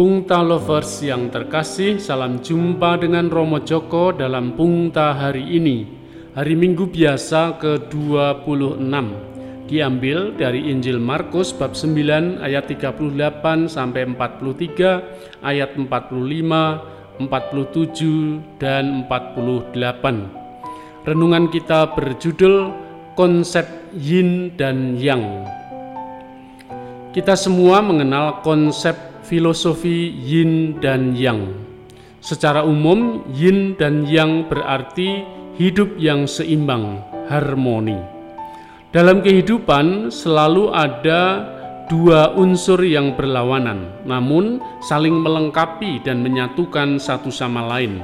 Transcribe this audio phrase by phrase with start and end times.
[0.00, 5.84] Pungta Lovers yang terkasih, salam jumpa dengan Romo Joko dalam Pungta hari ini.
[6.32, 8.80] Hari Minggu biasa ke-26
[9.68, 21.04] diambil dari Injil Markus bab 9 ayat 38 sampai 43, ayat 45, 47 dan 48.
[21.04, 22.72] Renungan kita berjudul
[23.20, 25.44] konsep yin dan yang.
[27.12, 31.52] Kita semua mengenal konsep filosofi yin dan yang.
[32.20, 35.24] Secara umum, yin dan yang berarti
[35.56, 37.00] hidup yang seimbang,
[37.32, 37.96] harmoni.
[38.90, 41.46] Dalam kehidupan selalu ada
[41.90, 48.02] dua unsur yang berlawanan, namun saling melengkapi dan menyatukan satu sama lain.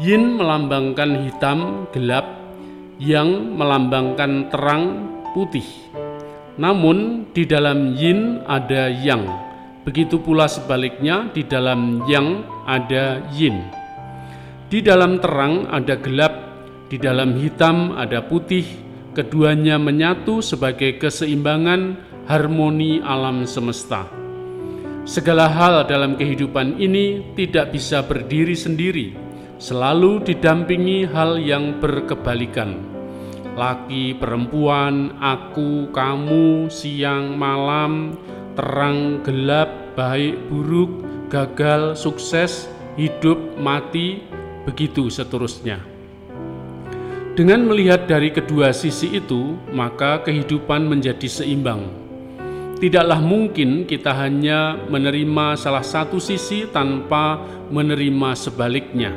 [0.00, 2.26] Yin melambangkan hitam, gelap,
[2.98, 5.66] yang melambangkan terang, putih.
[6.54, 9.26] Namun di dalam yin ada yang,
[9.84, 13.60] Begitu pula sebaliknya di dalam yang ada yin.
[14.72, 16.32] Di dalam terang ada gelap,
[16.88, 18.64] di dalam hitam ada putih,
[19.12, 24.08] keduanya menyatu sebagai keseimbangan harmoni alam semesta.
[25.04, 29.12] Segala hal dalam kehidupan ini tidak bisa berdiri sendiri,
[29.60, 32.80] selalu didampingi hal yang berkebalikan.
[33.52, 38.16] Laki, perempuan, aku, kamu, siang, malam,
[38.54, 44.22] terang, gelap, baik, buruk, gagal, sukses, hidup, mati,
[44.62, 45.82] begitu seterusnya.
[47.34, 51.82] Dengan melihat dari kedua sisi itu, maka kehidupan menjadi seimbang.
[52.78, 57.42] Tidaklah mungkin kita hanya menerima salah satu sisi tanpa
[57.74, 59.10] menerima sebaliknya.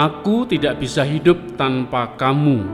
[0.00, 2.64] Aku tidak bisa hidup tanpa kamu.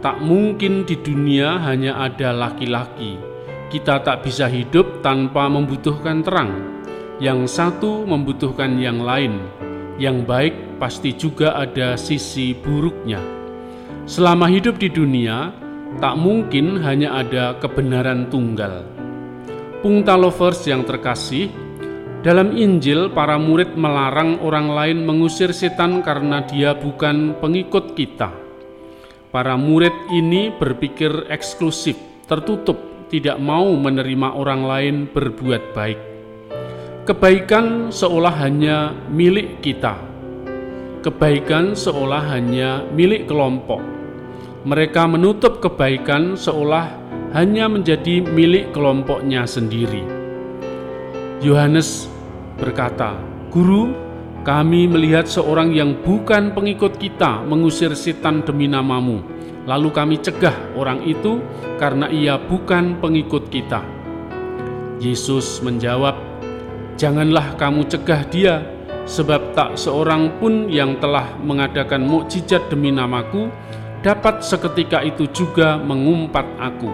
[0.00, 3.29] Tak mungkin di dunia hanya ada laki-laki
[3.70, 6.82] kita tak bisa hidup tanpa membutuhkan terang.
[7.22, 9.38] Yang satu membutuhkan yang lain.
[9.96, 13.22] Yang baik pasti juga ada sisi buruknya.
[14.10, 15.54] Selama hidup di dunia,
[16.02, 18.82] tak mungkin hanya ada kebenaran tunggal.
[19.86, 21.46] Pungta lovers yang terkasih,
[22.26, 28.34] dalam Injil para murid melarang orang lain mengusir setan karena dia bukan pengikut kita.
[29.30, 31.94] Para murid ini berpikir eksklusif,
[32.26, 36.00] tertutup, tidak mau menerima orang lain berbuat baik.
[37.10, 39.98] Kebaikan seolah hanya milik kita.
[41.02, 43.82] Kebaikan seolah hanya milik kelompok.
[44.62, 46.86] Mereka menutup kebaikan seolah
[47.34, 50.06] hanya menjadi milik kelompoknya sendiri.
[51.42, 52.06] Yohanes
[52.60, 53.16] berkata,
[53.50, 53.90] "Guru,
[54.44, 59.39] kami melihat seorang yang bukan pengikut kita mengusir setan demi namamu."
[59.70, 61.38] Lalu kami cegah orang itu
[61.78, 63.86] karena ia bukan pengikut kita.
[64.98, 66.18] Yesus menjawab,
[66.98, 68.66] "Janganlah kamu cegah dia,
[69.06, 73.46] sebab tak seorang pun yang telah mengadakan mukjizat demi namaku
[74.02, 76.90] dapat seketika itu juga mengumpat aku."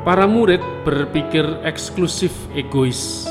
[0.00, 3.28] Para murid berpikir eksklusif egois,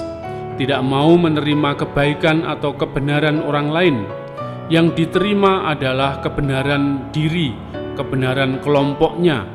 [0.62, 3.98] tidak mau menerima kebaikan atau kebenaran orang lain.
[4.70, 7.58] Yang diterima adalah kebenaran diri
[7.96, 9.48] kebenaran kelompoknya.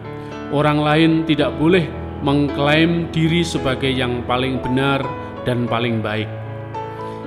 [0.54, 1.86] Orang lain tidak boleh
[2.24, 5.04] mengklaim diri sebagai yang paling benar
[5.44, 6.26] dan paling baik.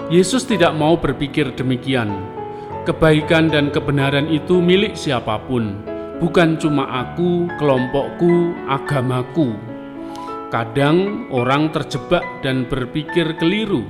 [0.07, 2.15] Yesus tidak mau berpikir demikian.
[2.87, 5.83] Kebaikan dan kebenaran itu milik siapa pun,
[6.23, 9.51] bukan cuma aku, kelompokku, agamaku.
[10.47, 13.83] Kadang orang terjebak dan berpikir keliru.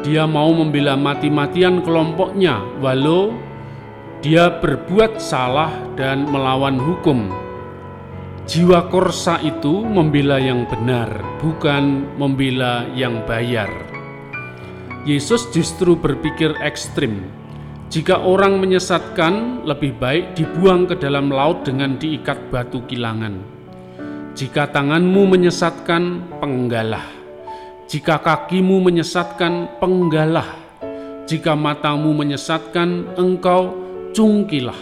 [0.00, 3.36] Dia mau membela mati-matian kelompoknya, walau
[4.20, 7.32] dia berbuat salah dan melawan hukum.
[8.44, 11.08] Jiwa korsa itu membela yang benar,
[11.40, 13.72] bukan membela yang bayar.
[15.08, 17.32] Yesus justru berpikir ekstrim.
[17.88, 23.40] Jika orang menyesatkan, lebih baik dibuang ke dalam laut dengan diikat batu kilangan.
[24.36, 27.08] Jika tanganmu menyesatkan, penggalah.
[27.88, 30.60] Jika kakimu menyesatkan, penggalah.
[31.24, 33.79] Jika matamu menyesatkan, engkau
[34.10, 34.80] cungkilah.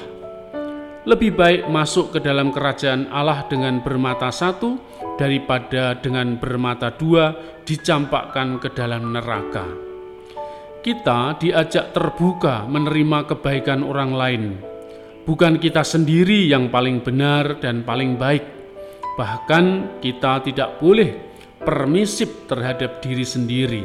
[1.09, 4.77] Lebih baik masuk ke dalam kerajaan Allah dengan bermata satu
[5.17, 7.33] daripada dengan bermata dua
[7.65, 9.65] dicampakkan ke dalam neraka.
[10.85, 14.45] Kita diajak terbuka menerima kebaikan orang lain.
[15.25, 18.45] Bukan kita sendiri yang paling benar dan paling baik.
[19.17, 21.13] Bahkan kita tidak boleh
[21.61, 23.83] permisif terhadap diri sendiri.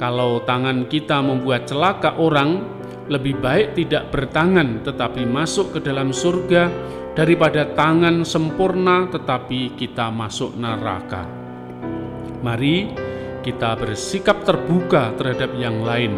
[0.00, 2.79] Kalau tangan kita membuat celaka orang,
[3.10, 6.70] lebih baik tidak bertangan tetapi masuk ke dalam surga
[7.18, 11.26] daripada tangan sempurna tetapi kita masuk neraka.
[12.40, 12.94] Mari
[13.42, 16.14] kita bersikap terbuka terhadap yang lain.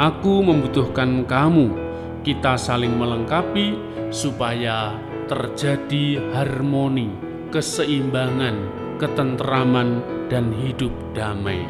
[0.00, 1.92] Aku membutuhkan kamu.
[2.22, 3.74] Kita saling melengkapi
[4.14, 4.94] supaya
[5.26, 7.10] terjadi harmoni,
[7.50, 8.56] keseimbangan,
[9.02, 11.66] ketentraman, dan hidup damai.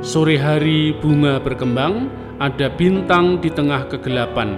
[0.00, 2.08] Sore hari bunga berkembang,
[2.40, 4.56] ada bintang di tengah kegelapan.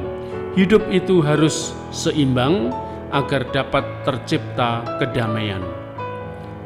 [0.54, 2.70] Hidup itu harus seimbang
[3.10, 5.60] agar dapat tercipta kedamaian.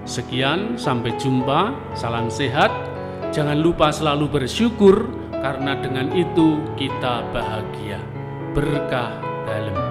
[0.05, 1.75] Sekian, sampai jumpa.
[1.97, 2.71] Salam sehat.
[3.35, 7.99] Jangan lupa selalu bersyukur, karena dengan itu kita bahagia.
[8.55, 9.19] Berkah
[9.49, 9.86] dalam